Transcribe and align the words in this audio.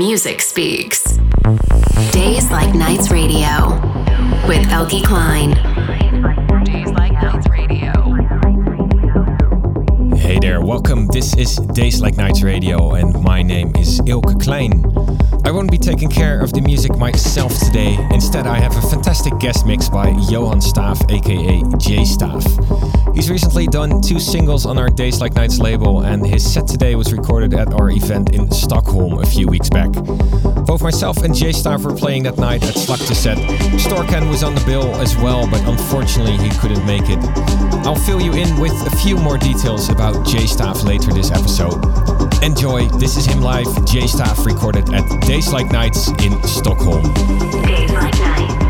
music 0.00 0.40
speaks. 0.40 1.18
Days 2.10 2.50
Like 2.50 2.74
Nights 2.74 3.10
Radio 3.10 3.68
with 4.48 4.66
Nights 7.20 7.48
Radio. 7.50 7.92
Hey 10.16 10.38
there, 10.38 10.62
welcome. 10.62 11.06
This 11.08 11.36
is 11.36 11.56
Days 11.74 12.00
Like 12.00 12.16
Nights 12.16 12.42
Radio, 12.42 12.94
and 12.94 13.22
my 13.22 13.42
name 13.42 13.76
is 13.76 14.00
Eelke 14.00 14.40
Kleijn. 14.40 14.99
I 15.50 15.52
won't 15.52 15.68
be 15.68 15.78
taking 15.78 16.08
care 16.08 16.40
of 16.40 16.52
the 16.52 16.60
music 16.60 16.96
myself 16.96 17.52
today. 17.58 17.98
Instead, 18.12 18.46
I 18.46 18.60
have 18.60 18.76
a 18.76 18.82
fantastic 18.82 19.36
guest 19.40 19.66
mix 19.66 19.88
by 19.88 20.10
Johan 20.28 20.60
Staaf, 20.60 21.10
aka 21.10 21.58
J 21.76 22.04
Staaf. 22.04 23.16
He's 23.16 23.28
recently 23.28 23.66
done 23.66 24.00
two 24.00 24.20
singles 24.20 24.64
on 24.64 24.78
our 24.78 24.88
Days 24.88 25.20
Like 25.20 25.34
Nights 25.34 25.58
label, 25.58 26.02
and 26.02 26.24
his 26.24 26.48
set 26.48 26.68
today 26.68 26.94
was 26.94 27.12
recorded 27.12 27.52
at 27.54 27.74
our 27.74 27.90
event 27.90 28.32
in 28.32 28.48
Stockholm 28.52 29.18
a 29.18 29.26
few 29.26 29.48
weeks 29.48 29.68
back. 29.68 29.90
Both 30.66 30.84
myself 30.84 31.24
and 31.24 31.34
J 31.34 31.48
Staaf 31.48 31.84
were 31.84 31.96
playing 31.96 32.22
that 32.22 32.38
night 32.38 32.62
at 32.62 32.76
Slakte 32.76 33.12
Set. 33.12 33.36
Storkan 33.80 34.30
was 34.30 34.44
on 34.44 34.54
the 34.54 34.64
bill 34.64 34.94
as 35.02 35.16
well, 35.16 35.50
but 35.50 35.62
unfortunately 35.66 36.36
he 36.36 36.50
couldn't 36.60 36.86
make 36.86 37.08
it. 37.08 37.18
I'll 37.84 37.96
fill 37.96 38.20
you 38.20 38.34
in 38.34 38.60
with 38.60 38.86
a 38.86 38.96
few 38.98 39.16
more 39.16 39.36
details 39.36 39.88
about 39.88 40.24
J 40.24 40.44
Staaf 40.44 40.84
later 40.84 41.12
this 41.12 41.32
episode. 41.32 42.29
Enjoy, 42.42 42.88
this 42.98 43.18
is 43.18 43.26
him 43.26 43.42
live, 43.42 43.66
J 43.84 44.00
Staaf 44.00 44.46
recorded 44.46 44.94
at 44.94 45.04
Days 45.26 45.52
Like 45.52 45.70
Nights 45.70 46.08
in 46.22 46.42
Stockholm. 46.44 47.02
Days 47.64 47.90
Like 47.92 48.14
Nights. 48.18 48.69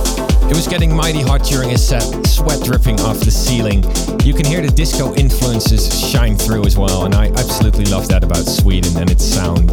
It 0.51 0.55
was 0.55 0.67
getting 0.67 0.93
mighty 0.93 1.21
hot 1.21 1.43
during 1.43 1.69
his 1.69 1.87
set, 1.87 2.03
sweat 2.27 2.61
dripping 2.61 2.99
off 2.99 3.21
the 3.21 3.31
ceiling. 3.31 3.85
You 4.25 4.33
can 4.33 4.45
hear 4.45 4.61
the 4.61 4.67
disco 4.67 5.15
influences 5.15 5.87
shine 6.11 6.35
through 6.35 6.65
as 6.65 6.77
well, 6.77 7.05
and 7.05 7.15
I 7.15 7.27
absolutely 7.27 7.85
love 7.85 8.09
that 8.09 8.21
about 8.21 8.45
Sweden 8.45 8.97
and 8.97 9.09
its 9.09 9.23
sound. 9.23 9.71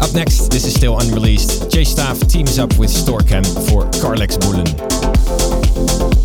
Up 0.00 0.14
next, 0.14 0.48
this 0.50 0.64
is 0.64 0.74
still 0.74 0.98
unreleased. 0.98 1.70
J 1.70 1.82
Staaf 1.82 2.26
teams 2.26 2.58
up 2.58 2.74
with 2.78 2.88
Storcam 2.88 3.44
for 3.68 3.84
Carlex 4.00 4.40
Bullen. 4.40 6.23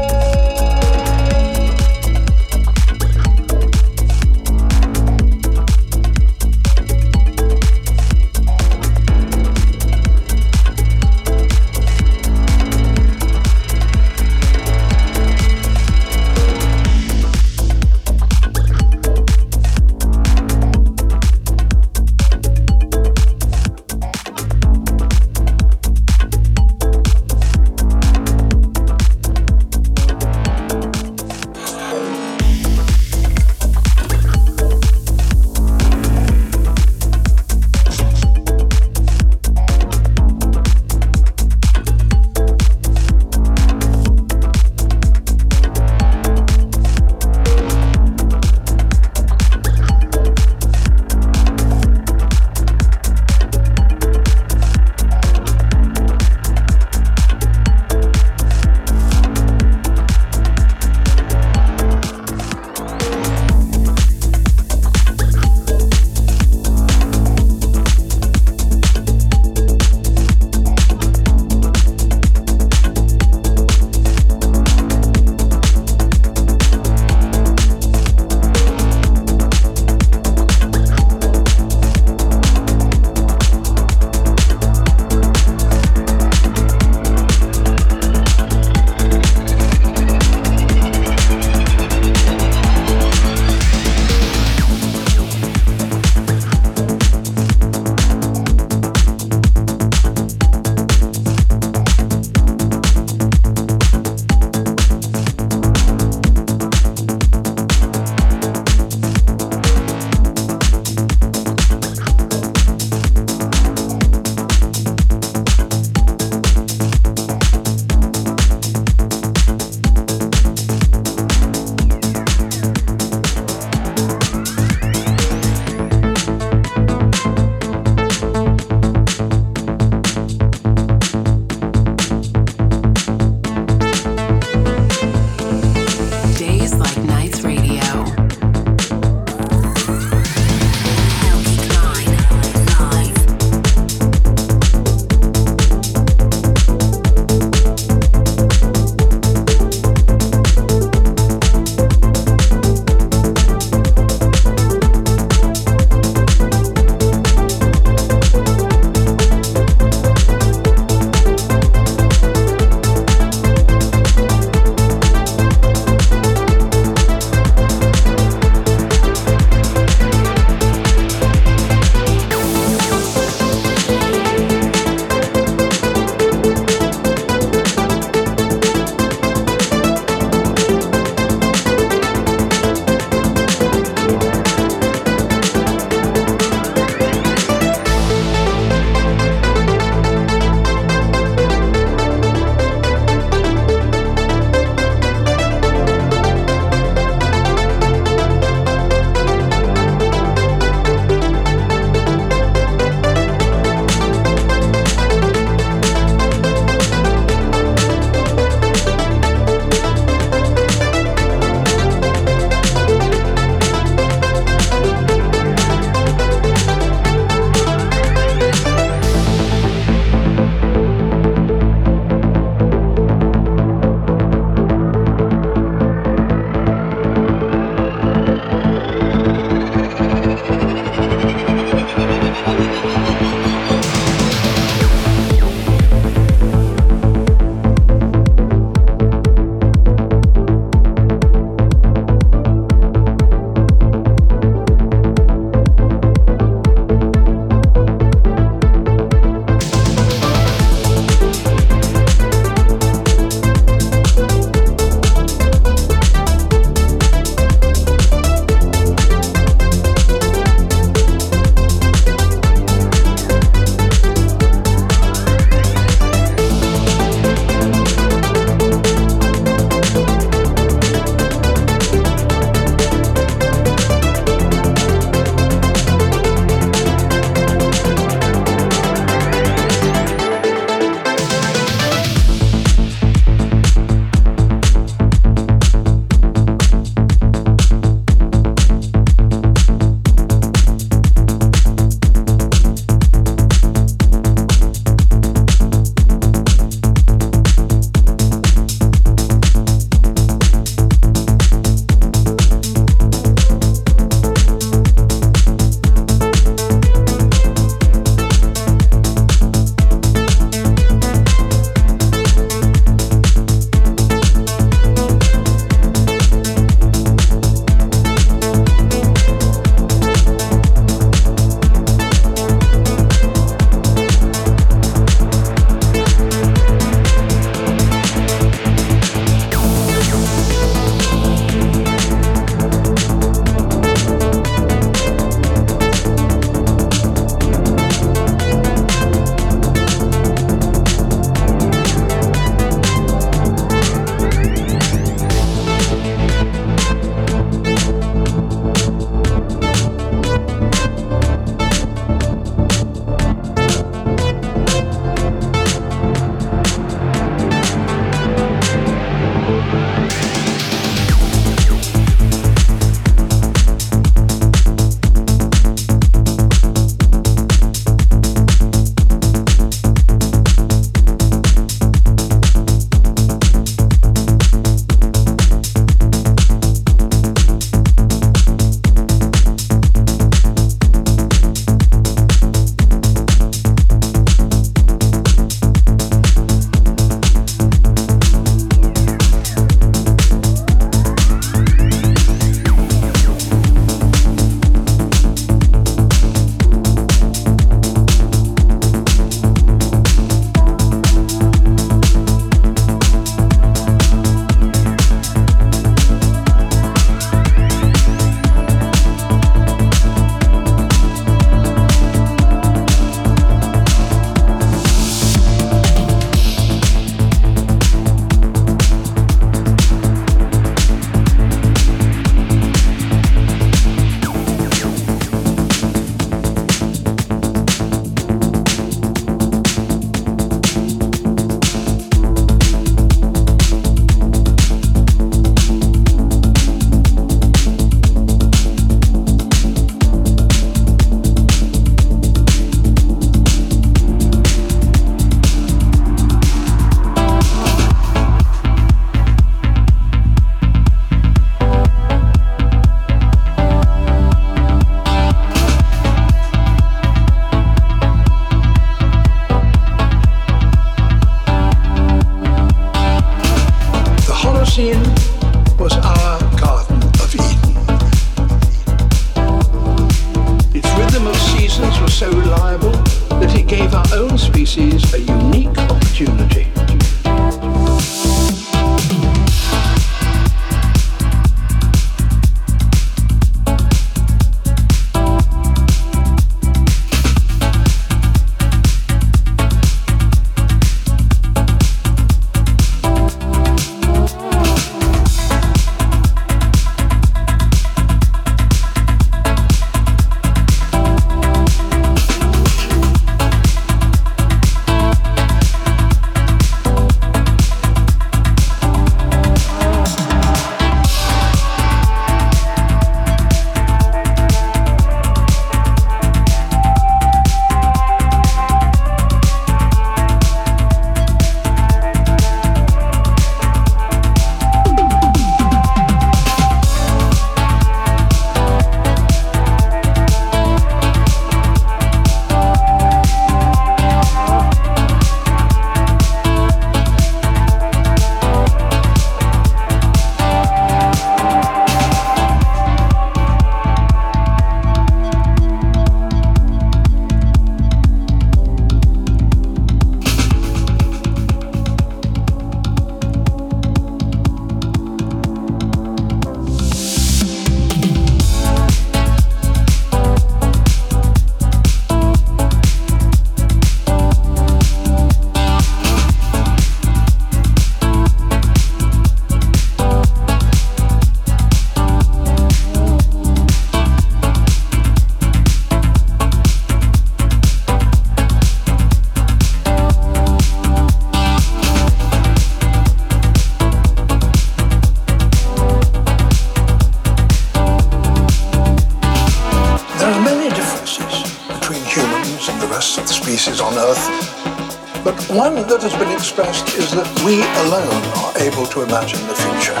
We 597.44 597.60
alone 597.60 598.24
are 598.40 598.56
able 598.56 598.86
to 598.86 599.02
imagine 599.02 599.38
the 599.46 599.54
future. 599.54 600.00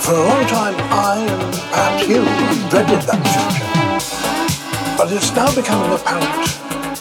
For 0.00 0.14
a 0.14 0.24
long 0.24 0.46
time, 0.46 0.74
I 0.88 1.20
and 1.20 1.52
perhaps 1.68 2.08
you 2.08 2.24
dreaded 2.72 3.04
that 3.04 3.20
future. 3.28 3.68
But 4.96 5.12
it's 5.12 5.30
now 5.36 5.54
becoming 5.54 5.92
apparent 5.92 6.48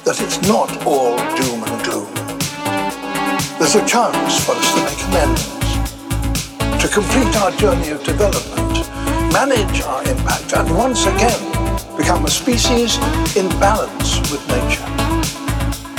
that 0.04 0.20
it's 0.20 0.42
not 0.44 0.68
all 0.86 1.16
doom 1.40 1.64
and 1.64 1.80
gloom. 1.88 2.12
There's 3.58 3.76
a 3.76 3.86
chance 3.88 4.44
for 4.44 4.52
us 4.52 4.68
to 4.76 4.80
make 4.84 5.00
amends, 5.16 5.48
to 6.84 6.90
complete 6.92 7.34
our 7.38 7.52
journey 7.56 7.92
of 7.92 8.04
development, 8.04 8.84
manage 9.32 9.80
our 9.84 10.04
impact, 10.12 10.52
and 10.52 10.68
once 10.76 11.06
again 11.06 11.40
become 11.96 12.26
a 12.26 12.30
species 12.30 12.98
in 13.38 13.48
balance 13.64 14.20
with 14.30 14.44
nature. 14.52 14.84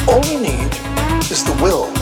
All 0.07 0.21
we 0.29 0.37
need 0.37 0.73
is 1.33 1.43
the 1.45 1.57
will. 1.63 1.98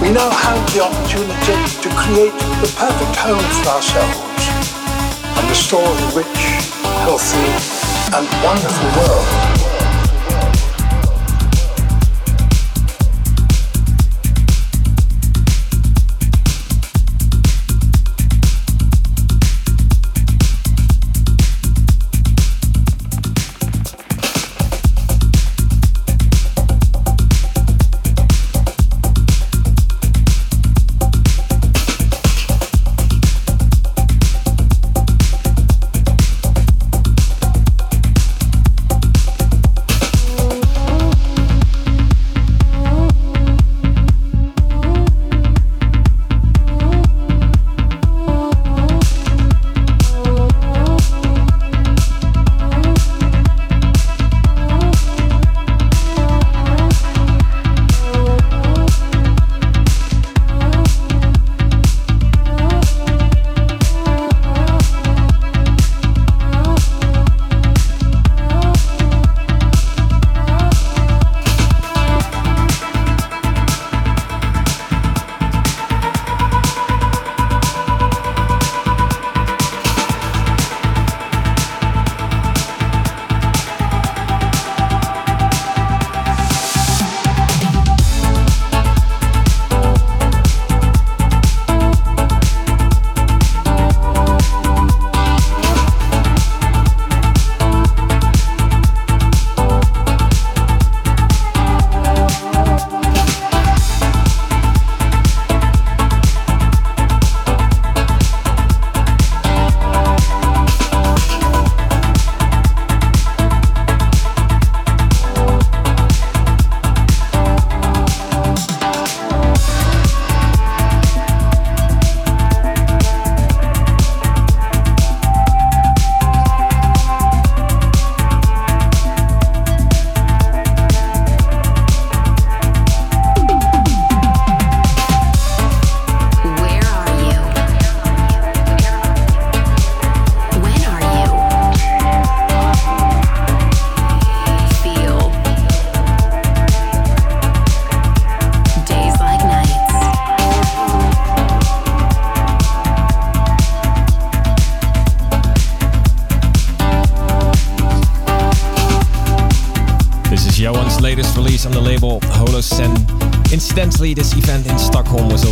We 0.00 0.10
now 0.10 0.30
have 0.30 0.62
the 0.72 0.84
opportunity 0.84 1.58
to 1.82 1.88
create 1.96 2.32
the 2.62 2.72
perfect 2.78 3.16
home 3.16 3.42
for 3.62 3.70
ourselves 3.70 4.46
and 5.36 5.48
restore 5.48 5.82
the 5.82 6.22
rich, 6.22 6.38
healthy, 7.02 7.50
and 8.14 8.24
wonderful 8.44 9.02
world 9.02 9.57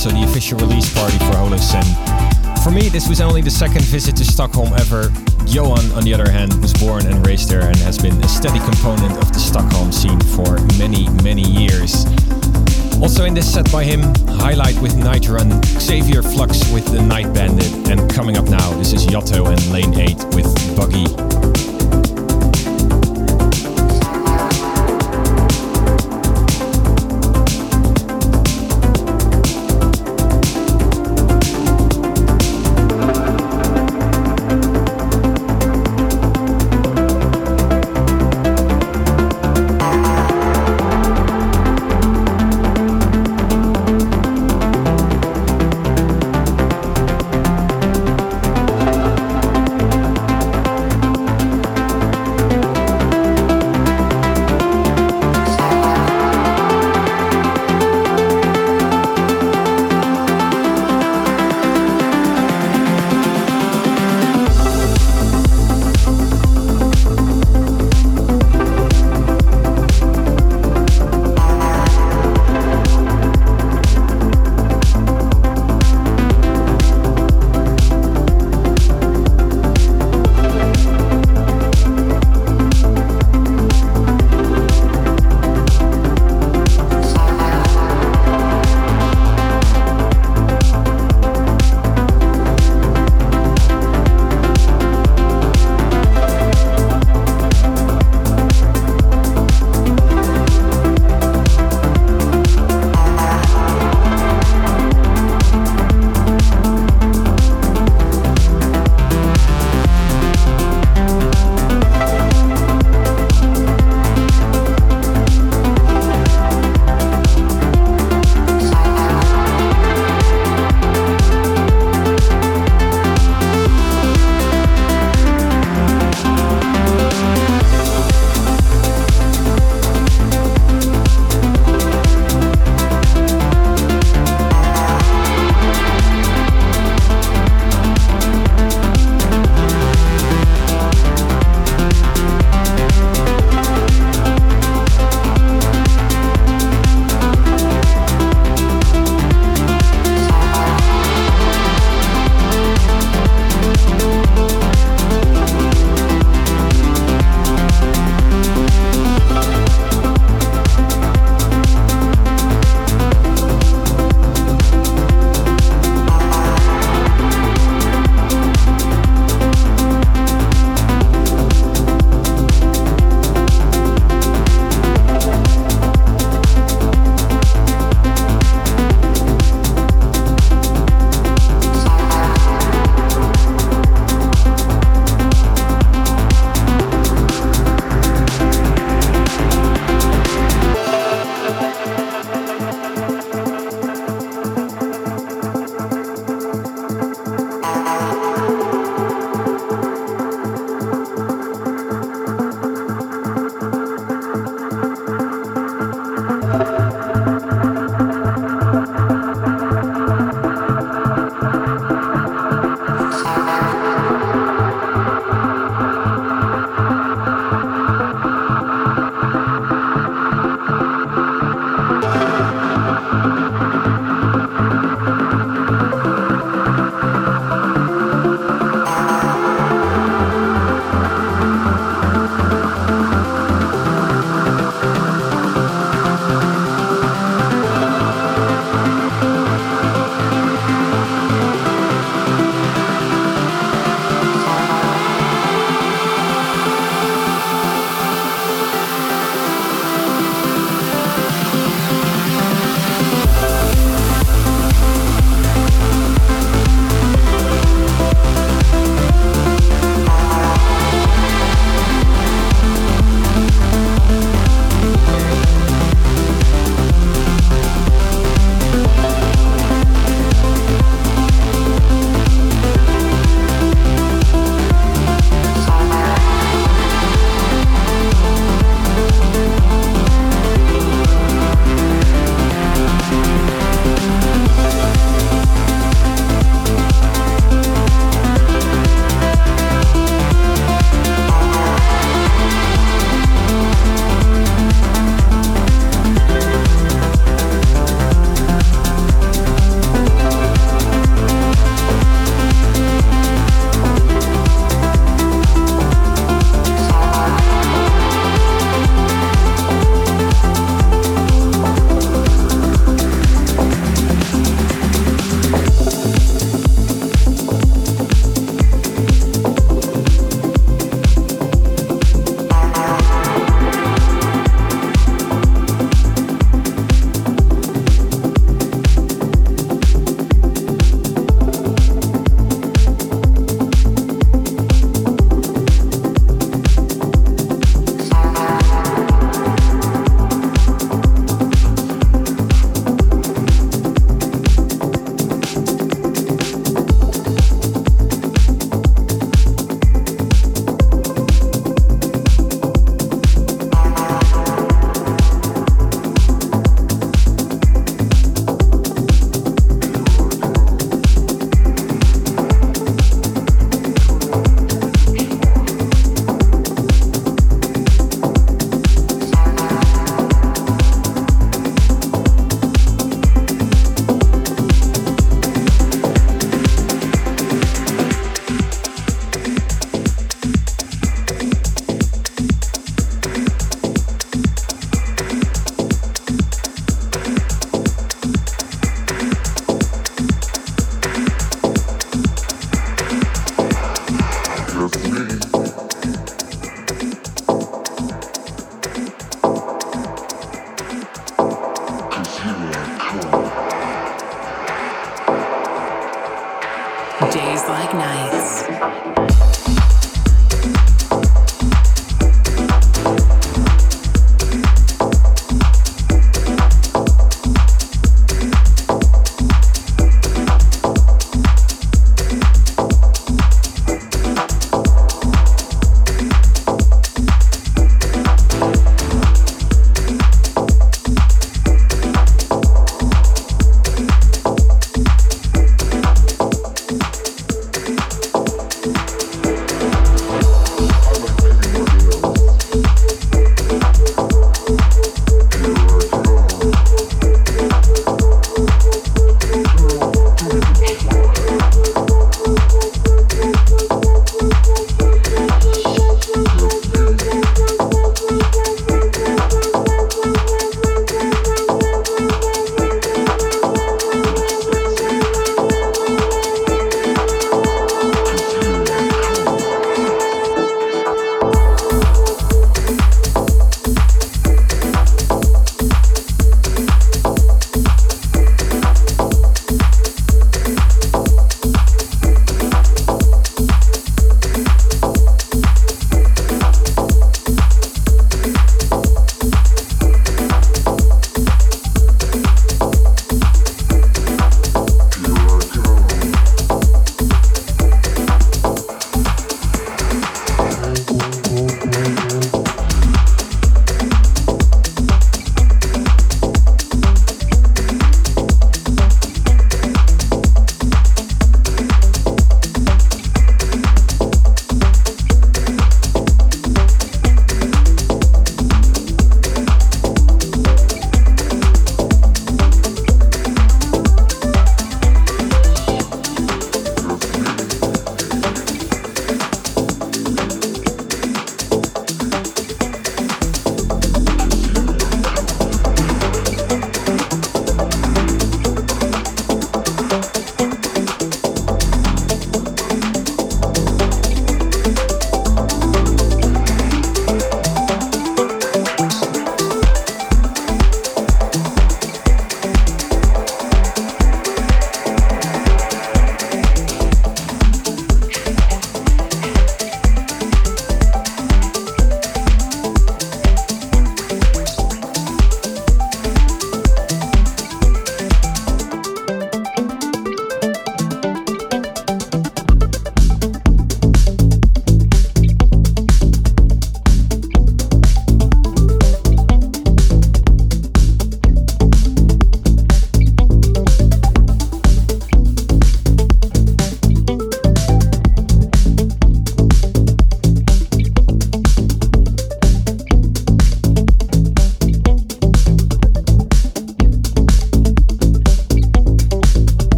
Also 0.00 0.16
the 0.16 0.24
official 0.24 0.58
release 0.60 0.90
party 0.94 1.18
for 1.18 1.36
Holocene. 1.36 2.64
For 2.64 2.70
me, 2.70 2.88
this 2.88 3.06
was 3.06 3.20
only 3.20 3.42
the 3.42 3.50
second 3.50 3.84
visit 3.84 4.16
to 4.16 4.24
Stockholm 4.24 4.72
ever. 4.72 5.12
Johan, 5.44 5.92
on 5.92 6.04
the 6.04 6.14
other 6.14 6.30
hand, 6.30 6.54
was 6.62 6.72
born 6.72 7.04
and 7.04 7.26
raised 7.26 7.50
there 7.50 7.68
and 7.68 7.76
has 7.76 7.98
been 7.98 8.16
a 8.24 8.28
steady 8.28 8.60
component 8.60 9.12
of 9.18 9.30
the 9.30 9.38
Stockholm 9.38 9.92
scene 9.92 10.18
for 10.18 10.58
many, 10.78 11.06
many 11.22 11.42
years. 11.42 12.06
Also 13.02 13.26
in 13.26 13.34
this 13.34 13.52
set 13.52 13.70
by 13.70 13.84
him, 13.84 14.00
Highlight 14.40 14.80
with 14.80 14.96
Night 14.96 15.28
Run, 15.28 15.62
Xavier 15.64 16.22
Flux 16.22 16.72
with 16.72 16.86
The 16.86 17.02
Night 17.02 17.34
Bandit, 17.34 17.90
and 17.90 18.10
coming 18.10 18.38
up 18.38 18.48
now, 18.48 18.72
this 18.78 18.94
is 18.94 19.04
Yotto 19.06 19.52
and 19.52 19.70
Lane 19.70 19.92
8 20.00 20.16
with 20.34 20.48
Buggy. 20.78 21.29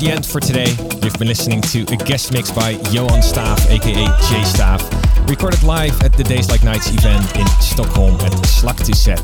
The 0.00 0.10
end 0.10 0.24
for 0.24 0.40
today. 0.40 0.70
You've 1.02 1.18
been 1.18 1.28
listening 1.28 1.60
to 1.72 1.82
a 1.92 1.96
guest 1.96 2.32
mix 2.32 2.50
by 2.50 2.70
Johan 2.90 3.20
Staaf, 3.20 3.68
aka 3.68 4.06
J 4.28 4.40
Staaf, 4.48 4.80
recorded 5.28 5.62
live 5.62 6.00
at 6.02 6.14
the 6.14 6.24
Days 6.24 6.48
Like 6.48 6.62
Nights 6.62 6.88
event 6.88 7.36
in 7.36 7.46
Stockholm 7.60 8.14
at 8.20 8.32
Slaghuset. 8.48 9.20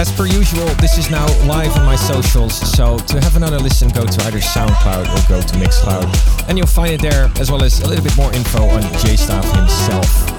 As 0.00 0.10
per 0.12 0.24
usual, 0.24 0.66
this 0.80 0.96
is 0.96 1.10
now 1.10 1.26
live 1.46 1.76
on 1.76 1.84
my 1.84 1.96
socials, 1.96 2.54
so 2.54 2.98
to 2.98 3.20
have 3.20 3.36
another 3.36 3.58
listen, 3.58 3.90
go 3.90 4.06
to 4.06 4.24
either 4.24 4.38
SoundCloud 4.38 5.04
or 5.12 5.28
go 5.28 5.40
to 5.46 5.54
Mixcloud, 5.56 6.48
and 6.48 6.56
you'll 6.56 6.66
find 6.66 6.92
it 6.92 7.02
there, 7.02 7.30
as 7.38 7.50
well 7.50 7.62
as 7.62 7.80
a 7.80 7.86
little 7.86 8.04
bit 8.04 8.16
more 8.16 8.32
info 8.32 8.64
on 8.64 8.80
J 9.04 9.14
Staaf 9.14 9.44
himself. 9.54 10.31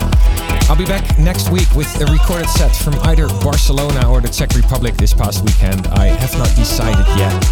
I'll 0.74 0.80
be 0.80 0.86
back 0.86 1.20
next 1.20 1.52
week 1.52 1.70
with 1.76 2.02
a 2.02 2.12
recorded 2.12 2.50
set 2.50 2.76
from 2.76 2.96
either 3.02 3.28
Barcelona 3.44 4.10
or 4.10 4.22
the 4.22 4.28
Czech 4.28 4.56
Republic 4.56 4.96
this 4.96 5.14
past 5.14 5.44
weekend. 5.46 5.86
I 5.90 6.08
have 6.08 6.36
not 6.36 6.48
decided 6.56 7.06
yet. 7.16 7.44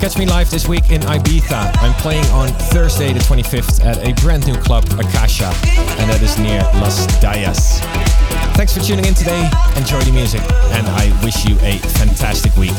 Catch 0.00 0.16
me 0.16 0.26
live 0.26 0.48
this 0.48 0.68
week 0.68 0.92
in 0.92 1.00
Ibiza. 1.00 1.76
I'm 1.82 1.92
playing 1.94 2.24
on 2.26 2.46
Thursday 2.70 3.12
the 3.12 3.18
25th 3.18 3.84
at 3.84 3.98
a 4.06 4.12
brand 4.22 4.46
new 4.46 4.54
club, 4.54 4.84
Akasha, 4.92 5.46
and 5.98 6.08
that 6.08 6.22
is 6.22 6.38
near 6.38 6.60
Las 6.80 7.04
Dalias. 7.18 7.80
Thanks 8.54 8.72
for 8.72 8.80
tuning 8.80 9.06
in 9.06 9.14
today. 9.14 9.50
Enjoy 9.76 9.98
the 10.02 10.12
music, 10.12 10.42
and 10.70 10.86
I 10.86 11.10
wish 11.24 11.44
you 11.44 11.56
a 11.62 11.78
fantastic 11.98 12.54
week. 12.54 12.70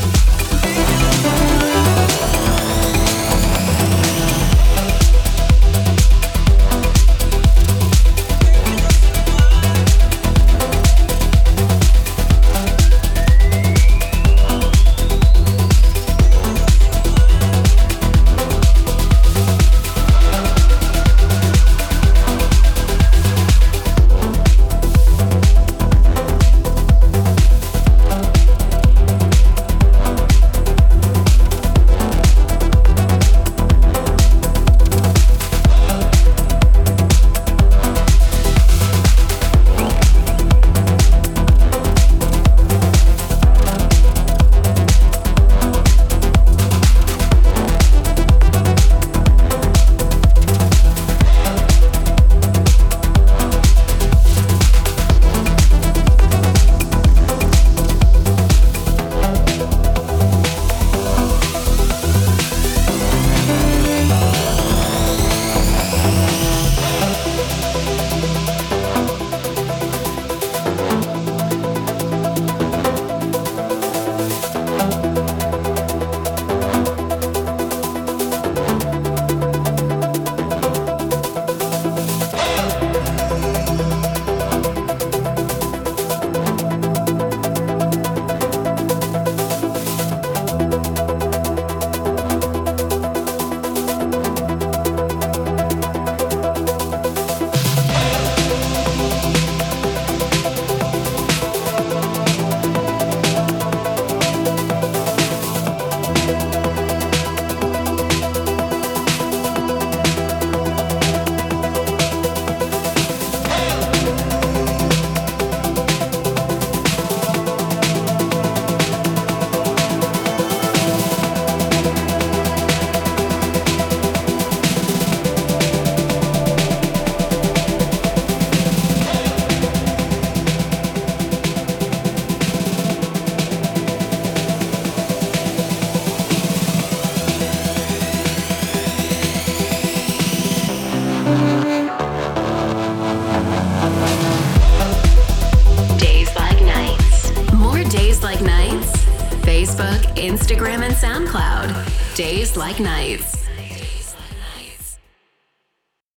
Like 152.64 152.80
nights. 152.80 153.23